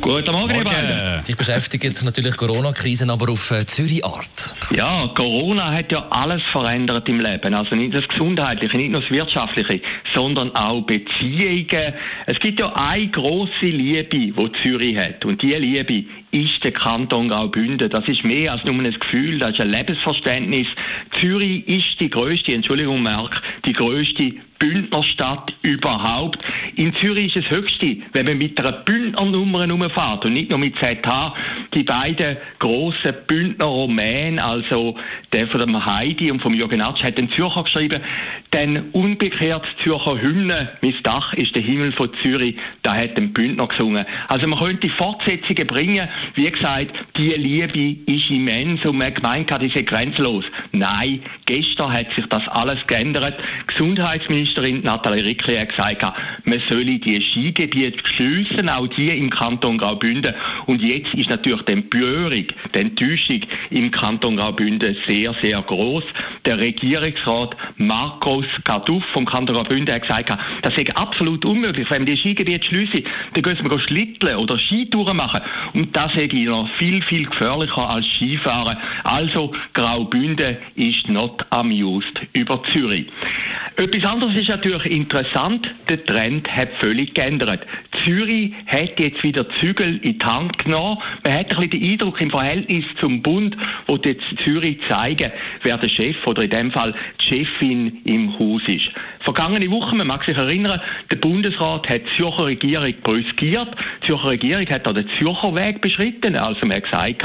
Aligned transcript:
Guten 0.00 0.32
Morgen, 0.32 0.54
ihr 0.54 0.64
beiden. 0.64 1.22
Dich 1.26 1.36
beschäftigt 1.36 2.02
natürlich 2.04 2.36
Corona-Krisen, 2.36 3.10
aber 3.10 3.32
auf 3.32 3.50
äh, 3.50 3.66
Zürich-Art. 3.66 4.54
Ja, 4.70 5.08
Corona 5.08 5.72
hat 5.72 5.90
ja 5.90 6.06
alles 6.10 6.42
verändert 6.52 7.08
im 7.08 7.20
Leben. 7.20 7.52
Also 7.54 7.74
nicht 7.74 7.94
das 7.94 8.06
Gesundheitliche, 8.06 8.76
nicht 8.76 8.92
nur 8.92 9.00
das 9.00 9.10
Wirtschaftliche, 9.10 9.80
sondern 10.14 10.54
auch 10.54 10.82
Beziehungen. 10.82 11.94
Es 12.26 12.38
gibt 12.38 12.60
ja 12.60 12.72
eine 12.80 13.08
große 13.08 13.66
Liebe, 13.66 14.04
die 14.04 14.34
Zürich 14.62 14.96
hat. 14.96 15.24
Und 15.24 15.42
diese 15.42 15.58
Liebe 15.58 16.04
ist 16.30 16.62
der 16.62 16.72
Kanton 16.72 17.28
Graubünden. 17.28 17.90
Das 17.90 18.06
ist 18.06 18.22
mehr 18.24 18.52
als 18.52 18.64
nur 18.64 18.74
ein 18.74 18.92
Gefühl, 18.92 19.38
das 19.38 19.54
ist 19.54 19.60
ein 19.60 19.70
Lebensverständnis. 19.70 20.66
Zürich 21.20 21.66
ist 21.66 21.98
die 22.00 22.10
größte, 22.10 22.52
Entschuldigung, 22.52 23.02
Merk, 23.02 23.40
die 23.64 23.72
größte 23.72 24.32
Bündnerstadt 24.58 25.52
überhaupt. 25.62 26.38
In 26.76 26.94
Zürich 26.96 27.34
ist 27.34 27.44
es 27.44 27.50
höchste, 27.50 27.98
wenn 28.12 28.26
man 28.26 28.38
mit 28.38 28.58
einer 28.58 28.72
Bündnernummer 28.72 29.72
umfährt 29.72 30.24
und 30.24 30.32
nicht 30.32 30.50
nur 30.50 30.58
mit 30.58 30.74
ZH. 30.76 31.34
Die 31.74 31.82
beiden 31.82 32.36
grossen 32.58 33.14
Bündner 33.26 33.66
Rumänen, 33.66 34.38
also 34.38 34.96
der 35.32 35.48
von 35.48 35.60
dem 35.60 35.84
Heidi 35.84 36.30
und 36.30 36.40
vom 36.40 36.54
Jürgen 36.54 36.80
Atsch, 36.80 37.02
hat 37.02 37.18
den 37.18 37.30
Zürcher 37.32 37.64
geschrieben, 37.64 38.00
denn 38.52 38.90
umgekehrt 38.92 39.66
Zürcher 39.82 40.20
Hymne, 40.20 40.70
mein 40.80 40.94
Dach 41.02 41.34
ist 41.34 41.54
der 41.54 41.62
Himmel 41.62 41.92
von 41.92 42.10
Zürich, 42.22 42.56
da 42.82 42.94
hat 42.94 43.16
den 43.16 43.32
Bündner 43.32 43.66
gesungen. 43.66 44.06
Also 44.28 44.46
man 44.46 44.58
könnte 44.58 44.88
Fortsetzungen 44.90 45.66
bringen, 45.66 46.08
wie 46.34 46.50
gesagt, 46.50 46.92
die 47.16 47.30
Liebe 47.30 48.12
ist 48.12 48.30
immens 48.30 48.84
und 48.84 48.98
man 48.98 49.12
gemeint 49.12 49.50
hat, 49.50 49.62
die 49.62 49.68
sei 49.68 49.82
grenzenlos. 49.82 50.44
Nein, 50.72 51.20
gestern 51.46 51.92
hat 51.92 52.06
sich 52.14 52.26
das 52.26 52.46
alles 52.48 52.78
geändert. 52.86 53.38
Gesundheitsministerin 53.66 54.82
Nathalie 54.82 55.24
Rickli 55.24 55.56
hat 55.56 55.68
gesagt, 55.70 56.02
man 56.44 56.62
solle 56.68 56.98
die 56.98 57.20
Skigebiete 57.20 57.98
schliessen, 58.16 58.68
auch 58.68 58.86
die 58.88 59.10
im 59.10 59.30
Kanton 59.30 59.78
Graubünden. 59.78 60.34
Und 60.66 60.82
jetzt 60.82 61.12
ist 61.14 61.30
natürlich 61.30 61.57
die 61.66 61.72
Empörung, 61.72 62.46
die 62.74 62.78
Enttäuschung 62.78 63.40
im 63.70 63.90
Kanton 63.90 64.36
Graubünden 64.36 64.96
sehr, 65.06 65.34
sehr 65.42 65.60
groß. 65.62 66.04
Der 66.44 66.58
Regierungsrat 66.58 67.56
Markus 67.76 68.46
Carduff 68.64 69.04
vom 69.12 69.26
Kanton 69.26 69.56
Graubünden 69.56 69.94
hat 69.94 70.02
gesagt, 70.02 70.30
das 70.62 70.74
sei 70.74 70.86
absolut 70.94 71.44
unmöglich. 71.44 71.90
Wenn 71.90 72.06
wir 72.06 72.14
die 72.14 72.20
Skigebiete 72.20 72.66
schliessen, 72.66 73.04
dann 73.34 73.42
gehen 73.42 73.70
wir 73.70 73.80
schlitteln 73.80 74.36
oder 74.36 74.58
Skitouren 74.58 75.16
machen. 75.16 75.42
Und 75.74 75.94
das 75.96 76.14
ich 76.16 76.32
noch 76.32 76.68
viel, 76.78 77.02
viel 77.02 77.26
gefährlicher 77.26 77.88
als 77.88 78.06
Skifahren. 78.16 78.76
Also 79.04 79.52
Graubünden 79.74 80.56
ist 80.76 81.08
not 81.08 81.44
amused 81.50 82.20
über 82.32 82.62
Zürich. 82.72 83.06
Etwas 83.78 84.04
anderes 84.10 84.34
ist 84.34 84.48
natürlich 84.48 84.86
interessant. 84.86 85.64
Der 85.88 86.04
Trend 86.04 86.48
hat 86.50 86.68
völlig 86.80 87.14
geändert. 87.14 87.64
Zürich 88.02 88.52
hat 88.66 88.98
jetzt 88.98 89.22
wieder 89.22 89.46
Zügel 89.60 89.98
in 89.98 90.18
die 90.18 90.24
Hand 90.24 90.58
genommen. 90.58 90.98
Man 91.22 91.32
hat 91.32 91.48
ein 91.50 91.56
bisschen 91.56 91.70
den 91.70 91.92
Eindruck 91.92 92.20
im 92.20 92.28
Verhältnis 92.28 92.84
zum 92.98 93.22
Bund, 93.22 93.56
wo 93.86 93.94
jetzt 93.98 94.24
Zürich 94.42 94.78
zeigen, 94.90 95.30
wer 95.62 95.78
der 95.78 95.88
Chef 95.90 96.16
oder 96.26 96.42
in 96.42 96.50
dem 96.50 96.72
Fall 96.72 96.92
die 97.20 97.24
Chefin 97.24 97.98
im 98.02 98.36
Haus 98.36 98.62
ist. 98.66 98.90
Vergangene 99.28 99.70
Woche, 99.70 99.94
man 99.94 100.06
mag 100.06 100.24
sich 100.24 100.34
erinnern, 100.34 100.80
der 101.10 101.16
Bundesrat 101.16 101.86
hat 101.86 102.00
die 102.00 102.16
Zürcher 102.16 102.46
Regierung 102.46 102.94
brüskiert. 103.02 103.68
Die 104.00 104.06
Zürcher 104.06 104.28
Regierung 104.30 104.66
hat 104.70 104.86
da 104.86 104.94
den 104.94 105.06
Zürcher 105.18 105.54
Weg 105.54 105.82
beschritten. 105.82 106.34
Also 106.34 106.64
man 106.64 106.78
hat 106.78 106.84
gesagt, 106.84 107.22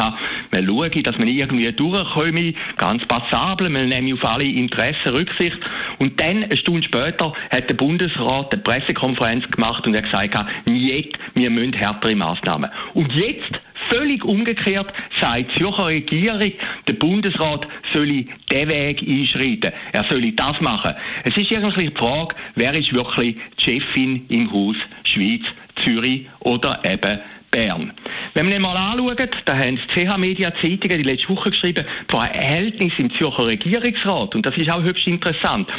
man 0.52 0.66
schaue, 0.66 0.90
dass 0.90 1.18
man 1.18 1.30
irgendwie 1.30 1.72
durchkomme, 1.72 2.56
ganz 2.76 3.06
passabel, 3.06 3.70
man 3.70 3.88
nehme 3.88 4.16
auf 4.16 4.26
alle 4.26 4.44
Interessen 4.44 5.14
Rücksicht. 5.14 5.58
Und 6.00 6.20
dann, 6.20 6.44
eine 6.44 6.58
Stunde 6.58 6.86
später, 6.86 7.32
hat 7.56 7.70
der 7.70 7.76
Bundesrat 7.76 8.52
eine 8.52 8.62
Pressekonferenz 8.62 9.50
gemacht 9.50 9.88
und 9.88 9.96
hat 9.96 10.04
gesagt, 10.04 10.38
nicht, 10.66 11.18
wir 11.36 11.50
müssen 11.50 11.72
härtere 11.72 12.16
Maßnahmen. 12.16 12.70
Und 12.96 13.14
jetzt 13.14 13.62
völlig 13.90 14.24
umgekehrt 14.24 14.92
sagt 15.22 15.52
die 15.52 15.60
Zürcher 15.60 15.88
Regierung, 15.88 16.52
der 16.88 16.94
Bundesrat 16.94 17.68
solle 17.94 18.26
den 18.52 18.68
Weg 18.68 19.02
einschreiten. 19.02 19.72
Er 19.92 20.04
solle 20.10 20.32
das 20.34 20.60
machen. 20.62 20.94
Es 21.24 21.36
ist 21.38 21.52
irgendwie 21.52 21.90
die 21.90 21.96
Frage, 21.96 22.36
wer 22.56 22.74
ist 22.74 22.94
wirklich 22.94 23.38
die 23.60 23.64
Chefin 23.64 24.26
im 24.30 24.52
Haus 24.52 24.78
Schweiz, 25.04 25.42
Zürich 25.84 26.28
oder 26.40 26.80
eben 26.84 27.20
Bern. 27.54 27.94
Wenn 28.34 28.50
wir 28.50 28.60
mal 28.60 28.76
anschauen, 28.76 29.30
da 29.46 29.56
haben 29.56 29.78
die 29.78 30.06
CH 30.06 30.18
Media 30.18 30.52
Zeitungen 30.56 30.98
die 30.98 31.04
letzte 31.04 31.30
Woche 31.30 31.52
geschrieben, 31.52 31.86
Verhältnis 32.10 32.94
im 32.98 33.12
Zürcher 33.14 33.46
Regierungsrat. 33.46 34.34
Und 34.34 34.46
das 34.46 34.58
ist 34.58 34.70
auch 34.72 34.82
höchst 34.82 35.06
interessant. 35.06 35.70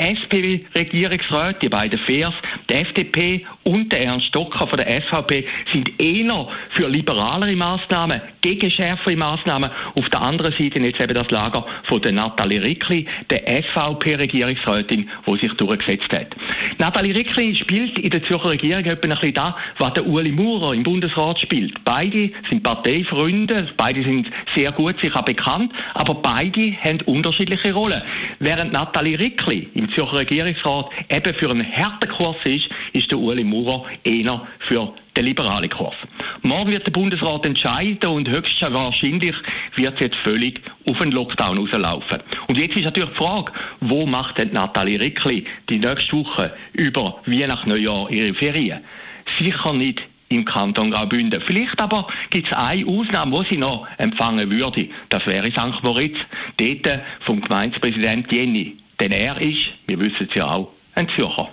Die 0.00 0.06
SP-Regierungsräte, 0.16 1.58
die 1.60 1.68
beiden 1.68 1.98
Fairs, 2.00 2.32
die 2.70 2.74
FDP 2.74 3.44
und 3.64 3.92
der 3.92 4.00
Ernst 4.00 4.28
Stocker 4.28 4.66
von 4.66 4.78
der 4.78 5.02
SVP 5.02 5.44
sind 5.74 6.00
eher 6.00 6.48
für 6.70 6.88
liberalere 6.88 7.54
Maßnahmen, 7.54 8.22
gegen 8.40 8.70
schärfere 8.70 9.14
Maßnahmen. 9.14 9.70
Auf 9.94 10.08
der 10.08 10.22
anderen 10.22 10.52
Seite 10.52 10.78
jetzt 10.78 11.00
eben 11.00 11.12
das 11.12 11.30
Lager 11.30 11.66
von 11.84 12.00
der 12.00 12.12
Nathalie 12.12 12.62
Rickli, 12.62 13.06
der 13.28 13.42
SVP-Regierungsrätin, 13.62 15.10
die 15.26 15.36
sich 15.36 15.52
durchgesetzt 15.54 16.10
hat. 16.12 16.28
Nathalie 16.78 17.14
Rickli 17.14 17.54
spielt 17.56 17.98
in 17.98 18.08
der 18.08 18.24
Zürcher 18.24 18.50
Regierung 18.50 18.84
etwa 18.86 19.06
ein 19.06 19.10
bisschen 19.10 19.34
da, 19.34 19.56
was 19.76 19.92
der 19.92 20.06
Uli 20.06 20.32
Maurer 20.32 20.72
im 20.72 20.82
Bundesrat 20.82 21.38
spielt. 21.40 21.74
Beide 21.84 22.30
sind 22.48 22.62
Parteifreunde, 22.62 23.68
beide 23.76 24.02
sind 24.02 24.28
sehr 24.54 24.72
gut 24.72 24.98
sicher 25.00 25.22
bekannt, 25.22 25.72
aber 25.92 26.14
beide 26.14 26.72
haben 26.82 27.02
unterschiedliche 27.02 27.74
Rollen. 27.74 28.00
Während 28.38 28.72
Nathalie 28.72 29.18
Rickli 29.18 29.68
im 29.74 29.89
Zürcher 29.92 30.18
Regierungsrat 30.18 30.86
eben 31.08 31.34
für 31.34 31.50
einen 31.50 31.76
harten 31.76 32.08
Kurs 32.08 32.36
ist, 32.44 32.68
ist 32.92 33.10
der 33.10 33.18
Uli 33.18 33.44
Maurer 33.44 33.84
eher 34.04 34.46
für 34.68 34.92
den 35.16 35.24
liberalen 35.24 35.70
Kurs. 35.70 35.94
Morgen 36.42 36.70
wird 36.70 36.86
der 36.86 36.92
Bundesrat 36.92 37.44
entscheiden 37.44 38.08
und 38.08 38.28
höchstwahrscheinlich 38.28 39.34
wird 39.76 39.94
es 39.94 40.00
jetzt 40.00 40.16
völlig 40.16 40.60
auf 40.86 41.00
einen 41.00 41.12
Lockdown 41.12 41.58
rauslaufen. 41.58 42.20
Und 42.46 42.56
jetzt 42.56 42.76
ist 42.76 42.84
natürlich 42.84 43.10
die 43.10 43.16
Frage, 43.16 43.52
wo 43.80 44.06
macht 44.06 44.38
denn 44.38 44.52
Nathalie 44.52 45.00
Rickli 45.00 45.44
die 45.68 45.78
nächste 45.78 46.16
Woche 46.16 46.52
über 46.72 47.20
Weihnachten, 47.26 47.68
Neujahr 47.68 48.10
ihre 48.10 48.34
Ferien? 48.34 48.80
Sicher 49.38 49.72
nicht 49.72 50.00
im 50.30 50.44
Kanton 50.44 50.92
Graubünden. 50.92 51.40
Vielleicht 51.42 51.80
aber 51.80 52.06
gibt 52.30 52.46
es 52.46 52.52
eine 52.56 52.86
Ausnahme, 52.86 53.36
wo 53.36 53.42
sie 53.42 53.56
noch 53.56 53.86
empfangen 53.98 54.48
würde. 54.50 54.88
Das 55.08 55.26
wäre 55.26 55.50
St. 55.50 55.82
Moritz, 55.82 56.16
dort 56.56 57.00
vom 57.26 57.40
Gemeindepräsident 57.40 58.30
Jenny. 58.30 58.76
Denn 59.00 59.12
er 59.12 59.40
ist, 59.40 59.56
wir 59.86 59.98
wissen 59.98 60.28
es 60.28 60.34
ja 60.34 60.44
auch, 60.44 60.68
ein 60.94 61.08
Zürcher. 61.16 61.48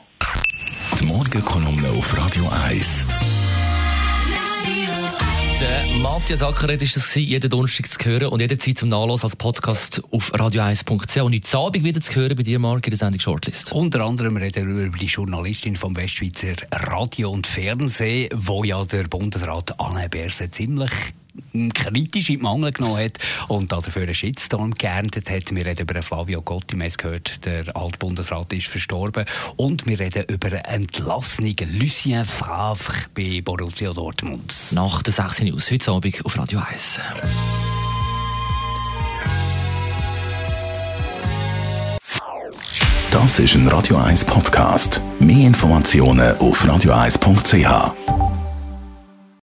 Die 0.99 1.05
Morgenkolumne 1.05 1.89
auf 1.97 2.17
Radio 2.17 2.43
1. 2.65 3.07
Der 5.59 6.01
Matthias 6.03 6.43
Ackeret 6.43 6.81
ist 6.81 6.97
das 6.97 7.15
jeden 7.15 7.49
Donnerstag 7.49 7.89
zu 7.89 8.09
hören 8.09 8.27
und 8.27 8.41
jederzeit 8.41 8.77
zum 8.77 8.89
Nachlass 8.89 9.23
als 9.23 9.37
Podcast 9.37 10.03
auf 10.11 10.33
radio1.ch 10.33 11.21
und 11.21 11.33
heute 11.33 11.57
Abend 11.57 11.83
wieder 11.85 12.01
zu 12.01 12.15
hören 12.15 12.35
bei 12.35 12.43
dir, 12.43 12.59
Marc, 12.59 12.85
in 12.85 12.91
der 12.91 12.97
Sendung 12.97 13.21
Shortlist. 13.21 13.71
Unter 13.71 14.01
anderem 14.01 14.35
reden 14.35 14.75
wir 14.77 14.85
über 14.85 14.97
die 14.97 15.05
Journalistin 15.05 15.77
vom 15.77 15.95
Westschweizer 15.95 16.55
Radio 16.71 17.31
und 17.31 17.47
Fernsehen, 17.47 18.29
wo 18.35 18.65
ja 18.65 18.83
der 18.83 19.03
Bundesrat 19.03 19.79
Anne 19.79 20.09
Berse 20.09 20.51
ziemlich 20.51 20.91
kritisch 21.73 22.29
in 22.29 22.37
die 22.37 22.43
Mangel 22.43 22.71
genommen 22.71 23.03
hat 23.03 23.17
und 23.47 23.71
dafür 23.71 24.03
einen 24.03 24.15
Shitstorm 24.15 24.73
geerntet 24.73 25.29
hat. 25.29 25.53
Wir 25.53 25.65
reden 25.65 25.81
über 25.81 26.01
Flavio 26.01 26.41
Gotti, 26.41 26.75
wir 26.75 26.85
haben 26.85 26.97
gehört, 26.97 27.45
der 27.45 27.75
Altbundesrat 27.75 28.53
ist 28.53 28.67
verstorben. 28.67 29.25
Und 29.55 29.85
wir 29.85 29.99
reden 29.99 30.25
über 30.27 30.47
einen 30.47 30.83
entlassenen 30.83 31.55
Lucien 31.79 32.25
Favre 32.25 32.93
bei 33.13 33.41
Borussia 33.41 33.93
Dortmund. 33.93 34.55
Nach 34.71 35.01
der 35.01 35.13
6 35.13 35.41
News, 35.41 35.71
heute 35.71 35.91
Abend 35.91 36.25
auf 36.25 36.37
Radio 36.37 36.59
1. 36.59 36.99
Das 43.11 43.39
ist 43.39 43.55
ein 43.55 43.67
Radio 43.69 43.97
1 43.97 44.25
Podcast. 44.25 45.01
Mehr 45.19 45.47
Informationen 45.47 46.37
auf 46.37 46.63
radio1.ch. 46.63 48.16